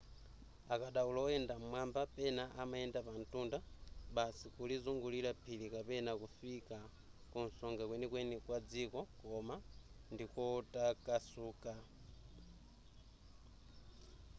[0.73, 3.57] akadaulo oyenda m'mwamba pena amayenda pamtunda
[4.15, 6.77] basi kulizungulira phiri kapena kufika
[7.31, 9.55] kunsonga kwenikweni kwa dziko koma
[10.13, 11.73] ndikotakasuka